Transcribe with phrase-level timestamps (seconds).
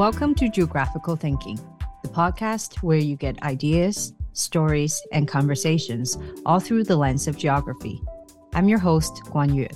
[0.00, 1.60] Welcome to Geographical Thinking,
[2.02, 8.00] the podcast where you get ideas, stories, and conversations all through the lens of geography.
[8.54, 9.68] I'm your host, Guan Yu.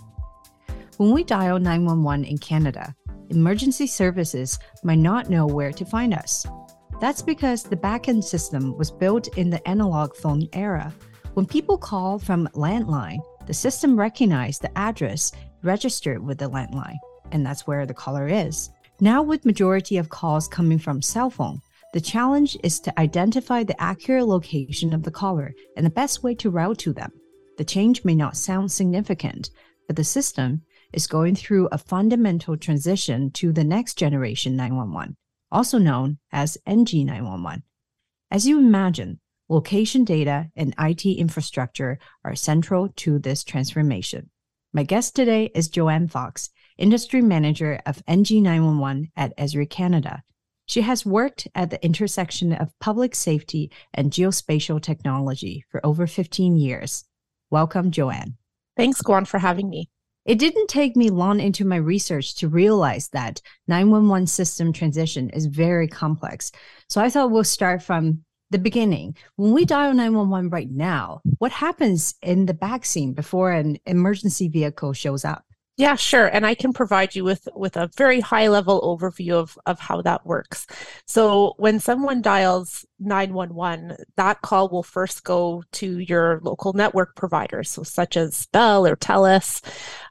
[0.97, 2.95] When we dial 911 in Canada,
[3.29, 6.47] emergency services might not know where to find us.
[7.03, 10.91] That's because the backend system was built in the analog phone era.
[11.35, 16.97] When people call from landline, the system recognized the address registered with the landline,
[17.31, 18.71] and that's where the caller is.
[19.05, 21.61] Now, with majority of calls coming from cell phone,
[21.93, 26.35] the challenge is to identify the accurate location of the caller and the best way
[26.37, 27.13] to route to them.
[27.59, 29.51] The change may not sound significant,
[29.87, 30.63] but the system
[30.95, 35.19] is going through a fundamental transition to the next generation 911,
[35.53, 37.63] also known as NG 911.
[38.31, 44.31] As you imagine, location data and IT infrastructure are central to this transformation.
[44.73, 50.23] My guest today is Joann Fox, Industry Manager of NG911 at Esri Canada.
[50.67, 56.57] She has worked at the intersection of public safety and geospatial technology for over 15
[56.57, 57.05] years.
[57.51, 58.35] Welcome, Joann.
[58.77, 59.89] Thanks, Guan, for having me.
[60.25, 65.47] It didn't take me long into my research to realize that 911 system transition is
[65.47, 66.51] very complex.
[66.89, 69.17] So I thought we'll start from the beginning.
[69.37, 74.49] When we dial 911 right now, what happens in the back scene before an emergency
[74.49, 75.45] vehicle shows up?
[75.77, 76.27] Yeah, sure.
[76.27, 80.03] And I can provide you with with a very high level overview of of how
[80.03, 80.69] that works.
[81.07, 87.71] So when someone dials 911, that call will first go to your local network providers,
[87.71, 89.63] so such as Bell or Telus,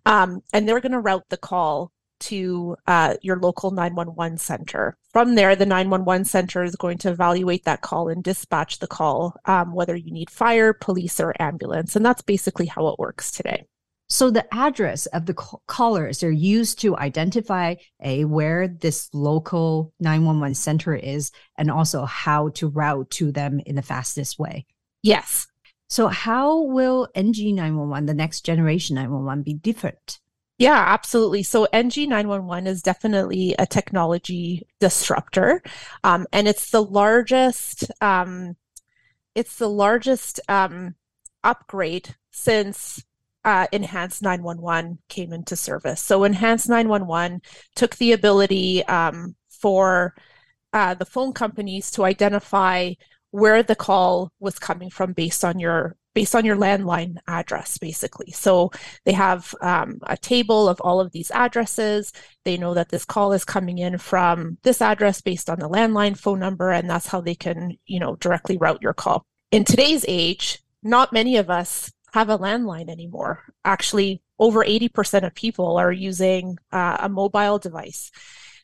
[0.05, 4.97] um, and they're going to route the call to uh, your local 911 center.
[5.13, 9.35] From there, the 911 center is going to evaluate that call and dispatch the call,
[9.45, 11.95] um, whether you need fire, police, or ambulance.
[11.95, 13.65] And that's basically how it works today.
[14.09, 20.55] So the address of the callers are used to identify a where this local 911
[20.55, 24.65] center is and also how to route to them in the fastest way.
[25.01, 25.47] Yes.
[25.89, 30.19] So how will NG 911, the next generation 911 be different?
[30.57, 31.43] Yeah, absolutely.
[31.43, 35.61] So NG 911 is definitely a technology disruptor.
[36.03, 38.55] Um, and it's the largest, um,
[39.35, 40.95] it's the largest um,
[41.43, 43.03] upgrade since
[43.45, 46.01] uh, Enhanced 911 came into service.
[46.01, 47.41] So Enhanced 911
[47.75, 50.15] took the ability um, for
[50.71, 52.93] uh, the phone companies to identify
[53.31, 58.31] where the call was coming from based on your based on your landline address basically.
[58.31, 58.69] So
[59.03, 62.13] they have um, a table of all of these addresses.
[62.45, 66.15] They know that this call is coming in from this address based on the landline
[66.15, 69.25] phone number and that's how they can you know directly route your call.
[69.51, 75.35] In today's age not many of us have a landline anymore actually over 80% of
[75.35, 78.11] people are using uh, a mobile device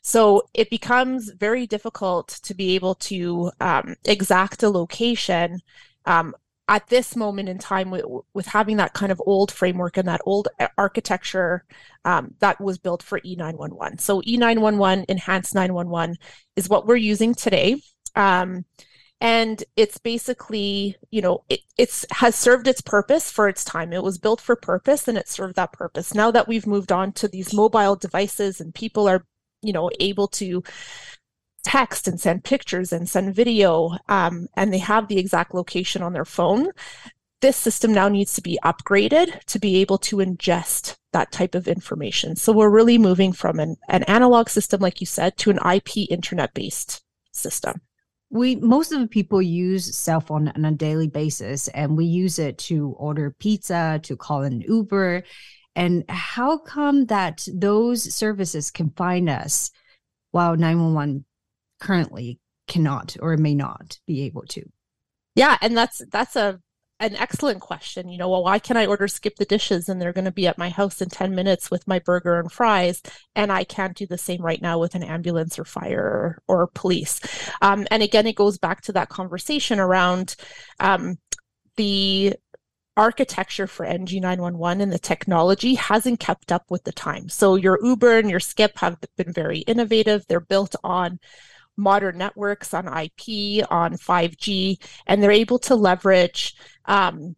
[0.02, 5.60] so it becomes very difficult to be able to um, exact a location
[6.06, 6.34] um,
[6.70, 10.20] at this moment in time with, with, having that kind of old framework and that
[10.24, 11.64] old architecture
[12.04, 14.00] um, that was built for E911.
[14.00, 16.16] So E911 Enhanced 911
[16.54, 17.82] is what we're using today.
[18.14, 18.64] Um,
[19.20, 23.92] and it's basically you know it it's has served its purpose for its time.
[23.92, 26.14] It was built for purpose and it served that purpose.
[26.14, 29.24] Now that we've moved on to these mobile devices and people are
[29.62, 30.62] you know able to
[31.62, 36.14] text and send pictures and send video um, and they have the exact location on
[36.14, 36.70] their phone
[37.40, 41.66] this system now needs to be upgraded to be able to ingest that type of
[41.66, 42.36] information.
[42.36, 45.96] So we're really moving from an, an analog system like you said to an ip
[46.10, 47.02] internet based
[47.32, 47.80] system
[48.30, 52.38] we most of the people use cell phone on a daily basis and we use
[52.38, 55.24] it to order pizza to call an uber
[55.76, 59.70] and how come that those services can find us
[60.30, 61.24] while 911
[61.80, 64.62] currently cannot or may not be able to?
[65.34, 66.60] Yeah, and that's that's a
[67.00, 68.08] an excellent question.
[68.08, 70.46] You know, well, why can I order skip the dishes and they're going to be
[70.46, 73.02] at my house in 10 minutes with my burger and fries?
[73.34, 76.66] And I can't do the same right now with an ambulance or fire or, or
[76.68, 77.20] police.
[77.62, 80.36] Um, and again, it goes back to that conversation around
[80.78, 81.18] um,
[81.76, 82.34] the
[82.96, 87.30] architecture for NG911 and the technology hasn't kept up with the time.
[87.30, 90.26] So your Uber and your Skip have been very innovative.
[90.28, 91.18] They're built on
[91.80, 96.54] modern networks, on IP, on 5G, and they're able to leverage
[96.86, 97.36] um,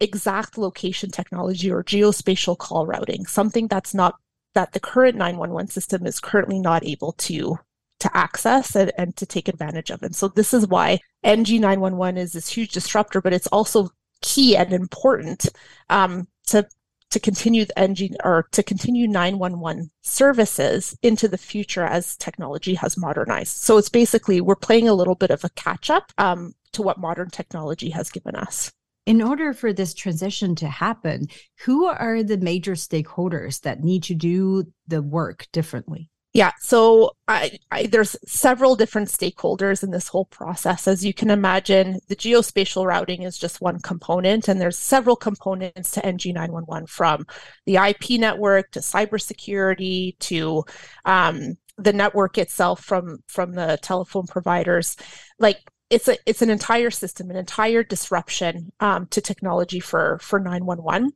[0.00, 4.16] exact location technology or geospatial call routing, something that's not
[4.54, 7.58] that the current 911 system is currently not able to
[8.00, 10.02] to access and, and to take advantage of.
[10.02, 13.90] And so this is why NG911 is this huge disruptor, but it's also
[14.20, 15.48] key and important
[15.90, 16.66] um, to
[17.10, 22.96] to continue the engine or to continue 911 services into the future as technology has
[22.96, 23.56] modernized.
[23.56, 26.98] So it's basically we're playing a little bit of a catch up um, to what
[26.98, 28.72] modern technology has given us.
[29.06, 31.28] In order for this transition to happen,
[31.64, 36.10] who are the major stakeholders that need to do the work differently?
[36.38, 40.86] Yeah, so I, I, there's several different stakeholders in this whole process.
[40.86, 45.90] As you can imagine, the geospatial routing is just one component, and there's several components
[45.90, 47.26] to NG911 from
[47.66, 50.62] the IP network to cybersecurity to
[51.06, 54.96] um, the network itself from from the telephone providers.
[55.40, 55.58] Like
[55.90, 61.10] it's a it's an entire system, an entire disruption um, to technology for for 911.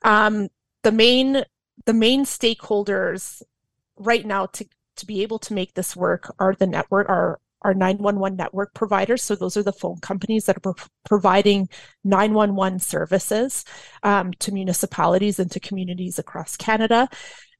[0.00, 0.48] Um,
[0.84, 1.44] the main
[1.84, 3.42] the main stakeholders
[3.96, 7.74] right now to to be able to make this work are the network are our
[7.74, 9.22] 911 network providers.
[9.22, 10.74] So those are the phone companies that are pro-
[11.06, 11.68] providing
[12.04, 13.64] 911 services
[14.02, 17.08] um, to municipalities and to communities across Canada.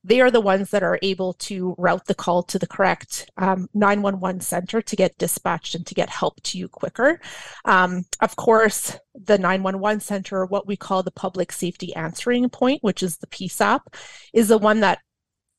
[0.07, 3.69] They are the ones that are able to route the call to the correct um,
[3.73, 7.19] 911 center to get dispatched and to get help to you quicker.
[7.65, 13.03] Um, of course, the 911 center, what we call the public safety answering point, which
[13.03, 13.81] is the PSAP,
[14.35, 14.99] is the one that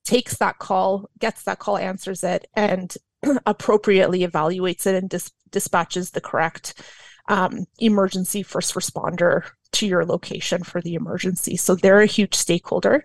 [0.05, 2.95] takes that call, gets that call, answers it, and
[3.45, 6.81] appropriately evaluates it and dis- dispatches the correct
[7.27, 11.57] um, emergency first responder to your location for the emergency.
[11.57, 13.03] So they're a huge stakeholder.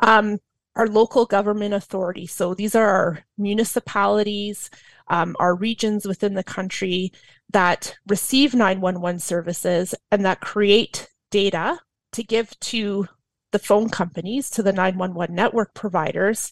[0.00, 0.38] Um,
[0.76, 2.26] our local government authority.
[2.26, 4.70] So these are our municipalities,
[5.08, 7.12] um, our regions within the country
[7.50, 11.78] that receive 911 services and that create data
[12.12, 13.08] to give to
[13.54, 16.50] the phone companies to the 911 network providers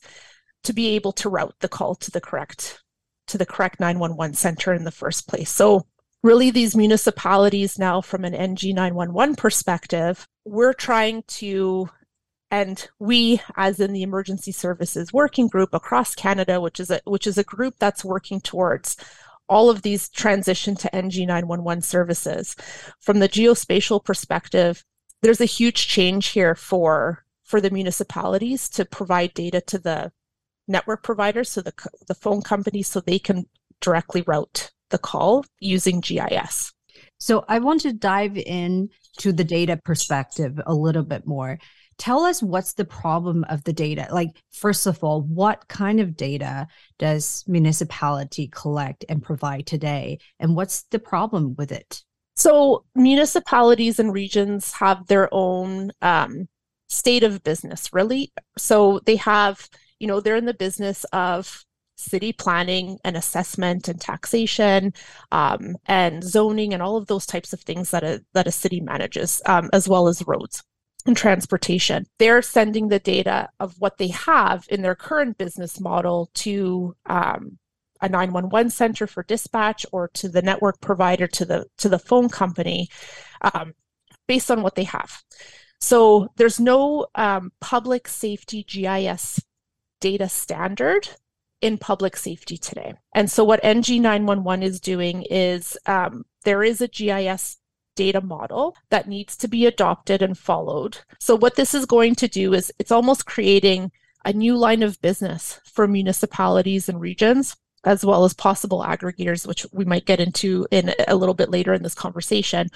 [0.63, 2.81] to be able to route the call to the correct
[3.27, 5.51] to the correct 911 center in the first place.
[5.51, 5.85] So
[6.23, 11.91] really these municipalities now from an NG911 perspective, we're trying to
[12.53, 17.27] and we as in the emergency services working group across Canada, which is a which
[17.27, 18.97] is a group that's working towards
[19.49, 22.55] all of these transition to NG911 services.
[23.01, 24.85] From the geospatial perspective,
[25.23, 30.13] there's a huge change here for for the municipalities to provide data to the
[30.69, 31.73] network providers so the
[32.07, 33.47] the phone companies so they can
[33.81, 36.73] directly route the call using GIS.
[37.19, 41.59] So I want to dive in to the data perspective a little bit more.
[41.99, 44.09] Tell us what's the problem of the data?
[44.11, 46.67] Like first of all, what kind of data
[46.99, 52.03] does municipality collect and provide today and what's the problem with it?
[52.37, 56.49] So municipalities and regions have their own um,
[56.89, 58.33] state of business, really.
[58.57, 59.69] So they have,
[59.99, 61.65] you know, they're in the business of
[61.97, 64.93] city planning and assessment and taxation
[65.31, 68.81] um, and zoning and all of those types of things that a that a city
[68.81, 70.63] manages, um, as well as roads
[71.07, 72.07] and transportation.
[72.19, 77.59] They're sending the data of what they have in their current business model to um,
[78.03, 82.29] a 911 center for dispatch or to the network provider to the to the phone
[82.29, 82.89] company
[83.41, 83.73] um,
[84.27, 85.23] based on what they have.
[85.81, 89.41] So there's no um, public safety gis
[90.01, 91.09] data standard
[91.61, 92.95] in public safety today.
[93.15, 97.57] And so what ng911 is doing is um, there is a gis
[97.95, 100.99] data model that needs to be adopted and followed.
[101.21, 103.93] So what this is going to do is it's almost creating
[104.25, 109.67] a new line of business for municipalities and regions as well as possible aggregators, which
[109.73, 112.69] we might get into in a little bit later in this conversation,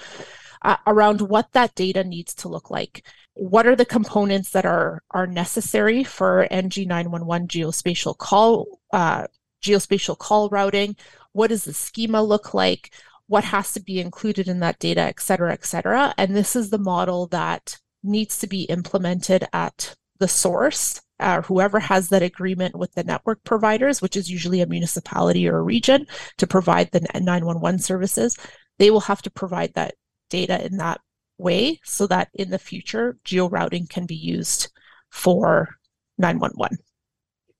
[0.63, 3.05] uh, around what that data needs to look like.
[3.33, 9.27] What are the components that are are necessary for NG911 geospatial call uh,
[9.61, 10.95] geospatial call routing?
[11.33, 12.91] What does the schema look like?
[13.27, 16.13] What has to be included in that data, et cetera, et cetera.
[16.17, 21.79] And this is the model that needs to be implemented at the source uh, whoever
[21.79, 26.05] has that agreement with the network providers, which is usually a municipality or a region
[26.37, 28.37] to provide the 911 services,
[28.77, 29.95] they will have to provide that
[30.29, 31.01] data in that
[31.37, 34.71] way so that in the future, geo routing can be used
[35.09, 35.69] for
[36.17, 36.77] 911.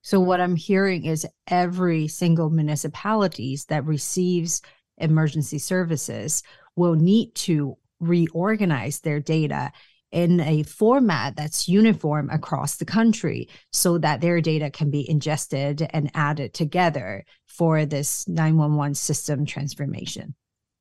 [0.02, 4.62] So what I'm hearing is every single municipalities that receives
[4.98, 6.44] emergency services
[6.76, 9.72] will need to reorganize their data
[10.12, 15.88] in a format that's uniform across the country so that their data can be ingested
[15.92, 20.36] and added together for this 911 system transformation.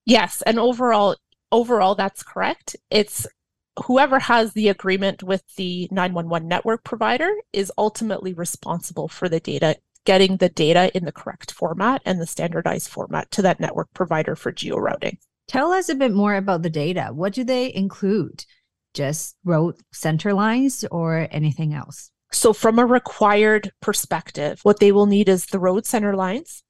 [0.05, 1.17] Yes, and overall
[1.51, 2.77] overall that's correct.
[2.91, 3.27] It's
[3.85, 9.77] whoever has the agreement with the 911 network provider is ultimately responsible for the data
[10.05, 14.37] getting the data in the correct format and the standardized format to that network provider
[14.37, 15.19] for geo routing.
[15.49, 17.11] Tell us a bit more about the data.
[17.13, 18.45] What do they include?
[18.97, 22.11] Just road center lines or anything else?
[22.33, 26.65] So, from a required perspective, what they will need is the road center lines,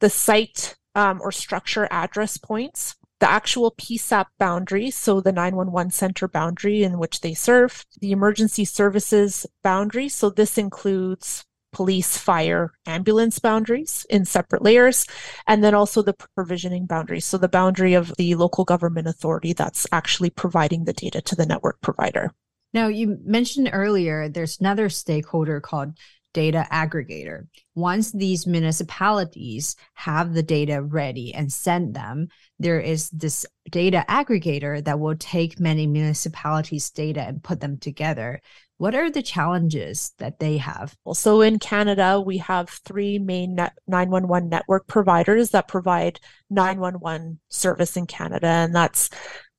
[0.00, 6.28] the site um, or structure address points, the actual PSAP boundary, so the 911 center
[6.28, 11.44] boundary in which they serve, the emergency services boundary, so this includes
[11.74, 15.06] police, fire, ambulance boundaries in separate layers,
[15.46, 19.86] and then also the provisioning boundaries, so the boundary of the local government authority that's
[19.92, 22.32] actually providing the data to the network provider.
[22.72, 25.98] Now, you mentioned earlier there's another stakeholder called
[26.32, 27.46] data aggregator.
[27.76, 32.28] Once these municipalities have the data ready and send them,
[32.58, 38.42] there is this data aggregator that will take many municipalities' data and put them together.
[38.78, 40.96] What are the challenges that they have?
[41.12, 46.18] So in Canada, we have three main net 911 network providers that provide
[46.50, 49.10] 911 service in Canada, and that's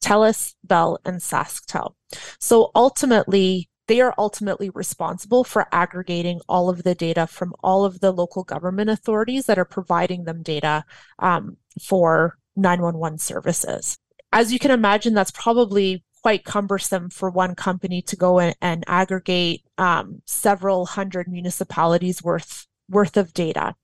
[0.03, 1.93] TELUS, Bell, and SaskTel.
[2.39, 8.00] So ultimately, they are ultimately responsible for aggregating all of the data from all of
[8.00, 10.84] the local government authorities that are providing them data
[11.19, 13.98] um, for 911 services.
[14.31, 18.84] As you can imagine, that's probably quite cumbersome for one company to go in and
[18.88, 23.75] aggregate um, several hundred municipalities worth worth of data.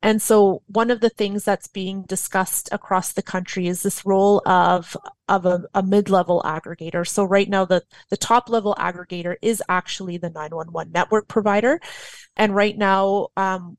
[0.00, 4.40] And so one of the things that's being discussed across the country is this role
[4.46, 4.96] of,
[5.28, 7.04] of a, a mid-level aggregator.
[7.04, 11.80] So right now the, the top level aggregator is actually the 911 network provider.
[12.36, 13.76] And right now um,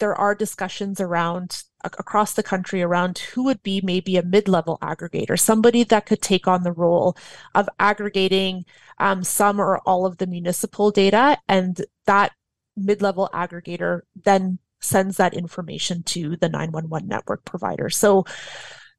[0.00, 5.38] there are discussions around across the country around who would be maybe a mid-level aggregator,
[5.38, 7.16] somebody that could take on the role
[7.54, 8.64] of aggregating
[8.98, 12.32] um, some or all of the municipal data, and that
[12.76, 17.88] mid-level aggregator then sends that information to the 911 network provider.
[17.88, 18.24] So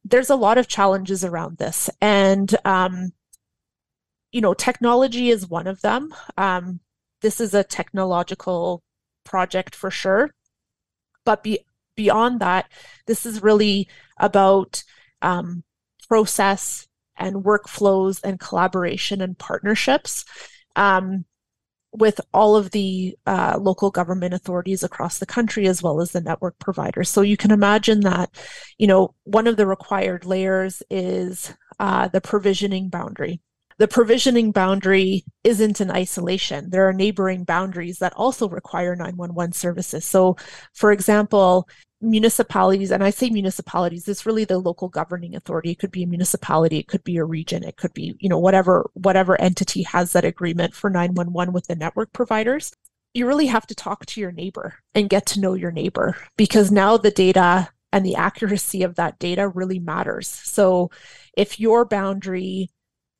[0.04, 1.90] there's a lot of challenges around this.
[2.00, 3.12] And, um,
[4.32, 6.14] you know, technology is one of them.
[6.36, 6.80] Um,
[7.22, 8.82] this is a technological
[9.24, 10.34] project for sure.
[11.24, 11.60] But be,
[11.96, 12.70] beyond that,
[13.06, 13.88] this is really
[14.18, 14.82] about
[15.22, 15.64] um,
[16.08, 16.86] process
[17.16, 20.24] and workflows and collaboration and partnerships.
[20.76, 21.24] Um,
[21.96, 26.20] with all of the uh, local government authorities across the country as well as the
[26.20, 27.08] network providers.
[27.08, 28.30] So you can imagine that,
[28.76, 33.40] you know, one of the required layers is uh, the provisioning boundary.
[33.78, 36.70] The provisioning boundary isn't in isolation.
[36.70, 40.04] There are neighboring boundaries that also require 911 services.
[40.04, 40.36] So,
[40.72, 41.68] for example,
[42.00, 45.70] municipalities, and I say municipalities, it's really the local governing authority.
[45.70, 48.38] It could be a municipality, it could be a region, it could be, you know,
[48.38, 52.72] whatever whatever entity has that agreement for 911 with the network providers.
[53.14, 56.70] You really have to talk to your neighbor and get to know your neighbor because
[56.70, 60.28] now the data and the accuracy of that data really matters.
[60.28, 60.90] So
[61.34, 62.70] if your boundary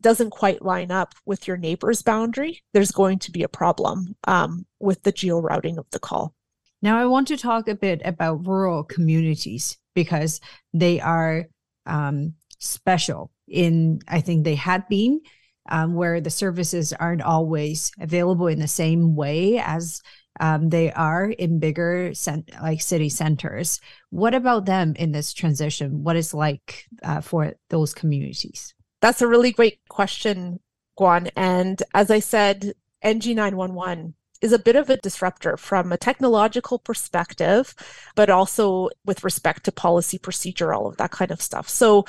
[0.02, 4.66] doesn't quite line up with your neighbor's boundary, there's going to be a problem um,
[4.78, 6.34] with the geo routing of the call.
[6.82, 10.40] Now, I want to talk a bit about rural communities because
[10.72, 11.46] they are
[11.86, 15.20] um, special in, I think they had been,
[15.68, 20.00] um, where the services aren't always available in the same way as
[20.38, 23.80] um, they are in bigger cent- like city centers.
[24.10, 26.02] What about them in this transition?
[26.04, 28.74] What is like uh, for those communities?
[29.00, 30.60] That's a really great question,
[30.98, 31.30] Guan.
[31.36, 37.74] And as I said, NG911 is a bit of a disruptor from a technological perspective,
[38.14, 41.68] but also with respect to policy procedure, all of that kind of stuff.
[41.68, 42.04] So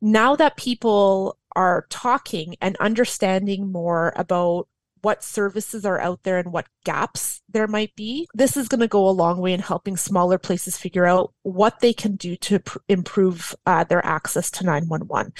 [0.00, 4.68] now that people are talking and understanding more about
[5.04, 8.26] what services are out there and what gaps there might be.
[8.34, 11.80] This is going to go a long way in helping smaller places figure out what
[11.80, 15.32] they can do to pr- improve uh, their access to 911.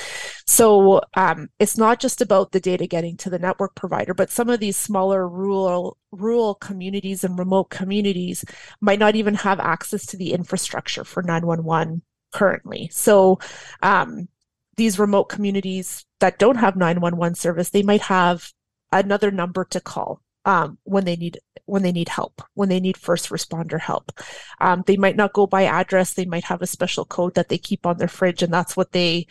[0.46, 4.50] So um, it's not just about the data getting to the network provider, but some
[4.50, 8.44] of these smaller rural rural communities and remote communities
[8.80, 12.02] might not even have access to the infrastructure for 911
[12.32, 12.88] currently.
[12.92, 13.40] So
[13.82, 14.28] um,
[14.76, 18.52] these remote communities that don't have 911 service, they might have
[18.98, 22.96] another number to call um, when they need when they need help when they need
[22.96, 24.12] first responder help.
[24.60, 26.14] Um, they might not go by address.
[26.14, 28.92] They might have a special code that they keep on their fridge and that's what
[28.92, 29.26] they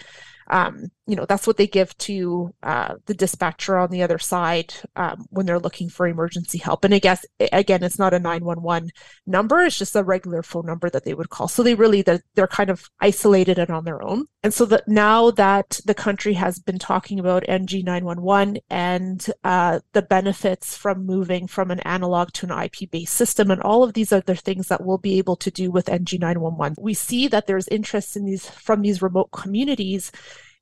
[0.49, 4.73] um, you know that's what they give to uh, the dispatcher on the other side
[4.95, 6.83] um, when they're looking for emergency help.
[6.85, 8.89] And i guess again it's not a 911
[9.27, 11.47] number it's just a regular phone number that they would call.
[11.47, 14.25] So they really they're, they're kind of isolated and on their own.
[14.43, 19.79] And so that now that the country has been talking about ng 911 and uh,
[19.93, 23.93] the benefits from moving from an analog to an ip based system and all of
[23.93, 27.47] these other things that we'll be able to do with ng 911 we see that
[27.47, 30.11] there's interest in these from these remote communities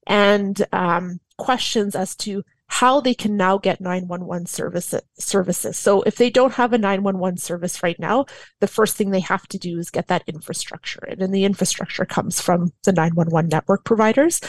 [0.07, 5.77] and um, questions as to how they can now get 911 services services.
[5.77, 8.25] So if they don't have a 911 service right now,
[8.61, 11.21] the first thing they have to do is get that infrastructure in.
[11.21, 14.39] And the infrastructure comes from the 911 network providers.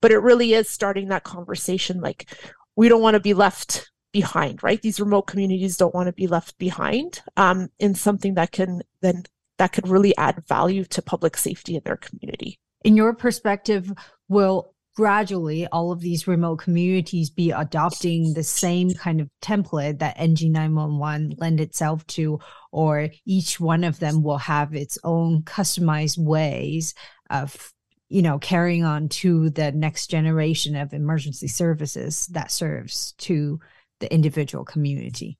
[0.00, 2.30] But it really is starting that conversation like
[2.76, 4.80] we don't want to be left behind, right?
[4.80, 9.24] These remote communities don't want to be left behind um, in something that can then
[9.58, 12.58] that could really add value to public safety in their community.
[12.84, 13.92] In your perspective,
[14.28, 20.16] will gradually all of these remote communities be adopting the same kind of template that
[20.16, 22.40] NG911 lend itself to,
[22.72, 26.94] or each one of them will have its own customized ways
[27.30, 27.72] of
[28.08, 33.60] you know carrying on to the next generation of emergency services that serves to
[34.00, 35.38] the individual community.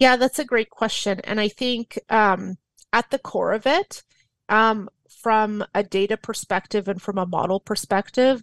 [0.00, 1.20] Yeah that's a great question.
[1.24, 2.56] And i think um,
[2.92, 4.02] at the core of it
[4.48, 4.88] um,
[5.22, 8.42] from a data perspective and from a model perspective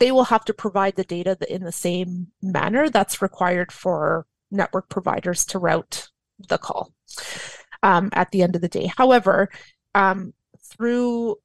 [0.00, 4.88] they will have to provide the data in the same manner that's required for network
[4.88, 6.08] providers to route
[6.48, 6.92] the call
[7.82, 8.90] um, at the end of the day.
[8.96, 9.50] However,
[9.94, 11.36] um, through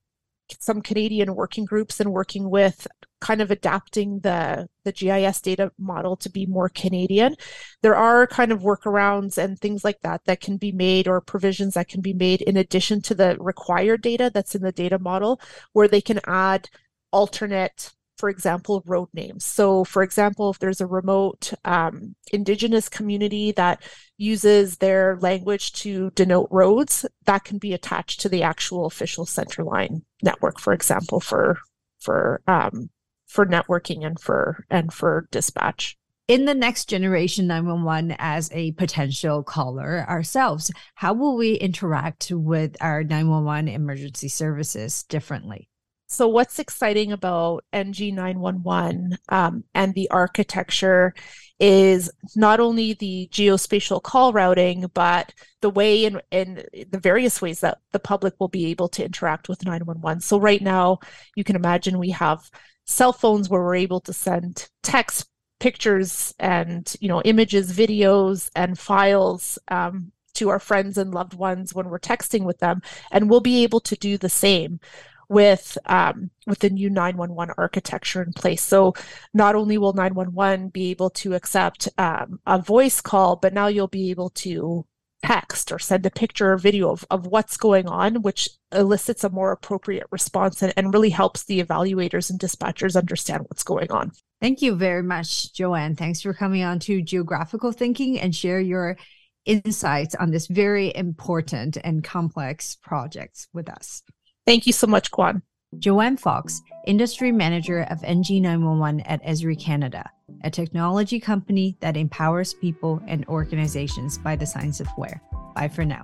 [0.60, 2.88] some Canadian working groups and working with
[3.20, 7.36] kind of adapting the the GIS data model to be more Canadian.
[7.82, 11.74] There are kind of workarounds and things like that that can be made or provisions
[11.74, 15.42] that can be made in addition to the required data that's in the data model
[15.74, 16.70] where they can add
[17.12, 19.44] alternate for example, road names.
[19.44, 23.82] So, for example, if there's a remote um, indigenous community that
[24.18, 30.04] uses their language to denote roads, that can be attached to the actual official centerline
[30.24, 31.58] network, for example, for
[32.00, 32.90] for um,
[33.28, 35.98] for networking and for and for dispatch.
[36.28, 42.76] In the next generation 911 as a potential caller ourselves, how will we interact with
[42.82, 45.70] our 911 emergency services differently?
[46.08, 51.14] So, what's exciting about NG911 um, and the architecture
[51.60, 57.80] is not only the geospatial call routing, but the way and the various ways that
[57.92, 60.22] the public will be able to interact with 911.
[60.22, 61.00] So, right now,
[61.36, 62.50] you can imagine we have
[62.86, 65.28] cell phones where we're able to send text,
[65.60, 71.74] pictures, and you know images, videos, and files um, to our friends and loved ones
[71.74, 74.80] when we're texting with them, and we'll be able to do the same
[75.30, 78.62] with um, with the new 911 architecture in place.
[78.62, 78.94] So
[79.34, 83.88] not only will 911 be able to accept um, a voice call, but now you'll
[83.88, 84.86] be able to
[85.24, 89.30] text or send a picture or video of, of what's going on, which elicits a
[89.30, 94.12] more appropriate response and, and really helps the evaluators and dispatchers understand what's going on.
[94.42, 95.98] Thank you very much, Joann.
[95.98, 98.98] Thanks for coming on to Geographical Thinking and share your
[99.46, 104.04] insights on this very important and complex project with us.
[104.46, 105.42] Thank you so much, Guan.
[105.80, 110.10] Joann Fox, Industry Manager of NG911 at Esri Canada,
[110.44, 115.22] a technology company that empowers people and organizations by the science of where.
[115.56, 116.04] Bye for now.